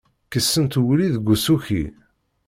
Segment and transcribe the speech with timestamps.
[0.31, 1.83] Kessent wulli deg usuki.